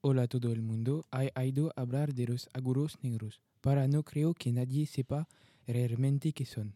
Hola 0.00 0.28
todo 0.28 0.52
el 0.52 0.62
mundo. 0.62 1.04
He 1.10 1.32
a 1.34 1.80
hablar 1.80 2.14
de 2.14 2.28
los 2.28 2.48
aguros 2.52 2.98
negros. 3.02 3.40
Para 3.60 3.88
no 3.88 4.04
creo 4.04 4.32
que 4.32 4.52
nadie 4.52 4.86
sepa 4.86 5.26
realmente 5.66 6.32
qué 6.32 6.46
son. 6.46 6.72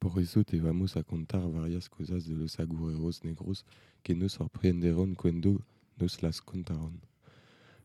Por 0.00 0.20
eso 0.20 0.42
te 0.42 0.60
vamos 0.60 0.96
a 0.96 1.04
contar 1.04 1.48
varias 1.52 1.88
cosas 1.88 2.26
de 2.26 2.34
los 2.34 2.58
agujeros 2.58 3.22
negros 3.22 3.64
que 4.02 4.16
nos 4.16 4.32
sorprenderán 4.32 5.14
cuando 5.14 5.64
nos 5.96 6.20
las 6.20 6.42
contaron. 6.42 7.00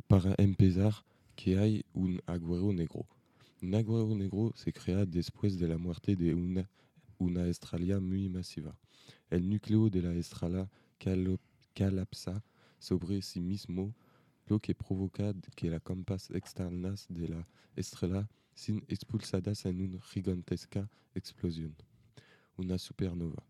Para 0.07 0.33
empezar, 0.39 0.95
que 1.35 1.59
hay 1.59 1.85
un 1.93 2.19
agujero 2.25 2.73
negro. 2.73 3.05
Un 3.61 3.75
agujero 3.75 4.15
negro 4.15 4.53
se 4.55 4.73
crea 4.73 5.05
después 5.05 5.59
de 5.59 5.67
la 5.67 5.77
muerte 5.77 6.15
de 6.15 6.33
una, 6.33 6.67
una 7.19 7.45
estrella 7.45 7.99
muy 7.99 8.27
masiva. 8.27 8.75
El 9.29 9.47
núcleo 9.47 9.91
de 9.91 10.01
la 10.01 10.13
estrella 10.13 10.67
colapsa 11.75 12.43
sobre 12.79 13.21
sí 13.21 13.39
mismo, 13.39 13.93
lo 14.47 14.59
que 14.59 14.75
provoca 14.75 15.33
que 15.55 15.69
las 15.69 15.81
capas 15.81 16.29
externas 16.31 17.05
de 17.09 17.27
la 17.29 17.47
estrella 17.75 18.27
sean 18.53 18.83
expulsadas 18.87 19.65
en 19.65 19.81
una 19.81 20.01
gigantesca 20.01 20.89
explosión, 21.15 21.75
una 22.57 22.77
supernova. 22.77 23.43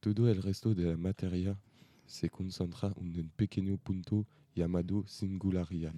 Todo 0.00 0.28
el 0.28 0.42
resto 0.42 0.74
de 0.74 0.84
la 0.84 0.96
materia 0.96 1.58
se 2.06 2.30
concentra 2.30 2.92
en 2.96 3.18
un 3.18 3.30
pequeño 3.30 3.76
punto 3.78 4.26
llamado 4.54 5.04
singularidad. 5.06 5.94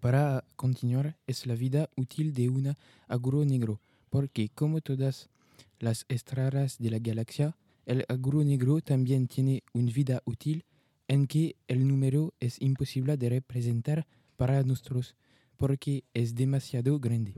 Para 0.00 0.44
continuar, 0.56 1.16
es 1.26 1.46
la 1.46 1.54
vida 1.54 1.88
útil 1.96 2.34
de 2.34 2.48
un 2.48 2.74
agujero 3.08 3.44
negro, 3.44 3.80
porque 4.10 4.48
como 4.48 4.80
todas 4.80 5.30
las 5.78 6.04
estrellas 6.08 6.78
de 6.78 6.90
la 6.90 6.98
galaxia, 6.98 7.56
el 7.86 8.04
agujero 8.08 8.44
negro 8.44 8.80
también 8.80 9.26
tiene 9.26 9.62
una 9.72 9.92
vida 9.92 10.22
útil 10.24 10.64
en 11.12 11.26
que 11.26 11.56
el 11.68 11.86
número 11.86 12.32
es 12.40 12.58
imposible 12.62 13.18
de 13.18 13.28
representar 13.28 14.06
para 14.38 14.62
nosotros, 14.62 15.14
porque 15.58 16.04
es 16.14 16.34
demasiado 16.34 16.98
grande. 17.00 17.34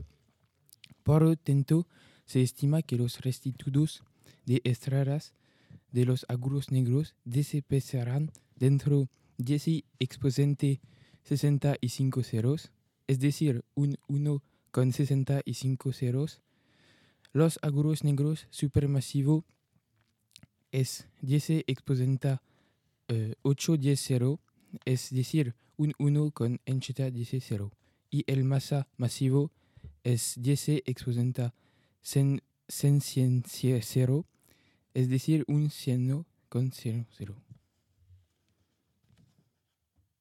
Por 1.03 1.23
lo 1.23 1.35
tanto, 1.35 1.85
se 2.25 2.41
estima 2.41 2.83
que 2.83 2.95
los 2.95 3.19
residuos 3.19 4.01
de 4.45 4.61
estrellas 4.63 5.33
de 5.91 6.05
los 6.05 6.25
agujeros 6.29 6.71
negros 6.71 7.15
desaparecerán 7.25 8.31
dentro 8.55 9.09
de 9.37 9.55
ese 9.55 9.83
exponente 9.99 10.79
65 11.23 12.23
ceros, 12.23 12.71
es 13.07 13.19
decir, 13.19 13.65
un 13.73 13.97
1 14.07 14.41
con 14.71 14.93
65 14.93 15.91
ceros. 15.91 16.39
Los 17.33 17.59
agujeros 17.61 18.05
negros 18.05 18.47
supermasivos 18.51 19.43
es 20.71 21.09
10 21.19 21.65
exponente 21.67 22.39
eh, 23.07 23.35
8-10-0, 23.43 24.39
es 24.85 25.11
decir, 25.11 25.53
un 25.77 25.93
1 25.99 26.31
con 26.31 26.59
encheta 26.65 27.07
10-0. 27.09 27.71
Y 28.09 28.23
el 28.27 28.43
masa 28.43 28.87
masivo 28.97 29.51
es 30.03 30.33
10 30.37 30.81
exponenta 30.85 31.53
100-0, 32.03 34.25
es 34.93 35.09
decir, 35.09 35.43
un 35.47 35.69
100 35.69 36.25
con 36.49 36.71
0-0. 36.71 37.44